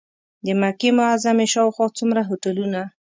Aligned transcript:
د 0.45 0.47
مکې 0.61 0.89
معظمې 0.97 1.45
شاوخوا 1.53 1.85
څومره 1.97 2.21
هوټلونه. 2.29 2.81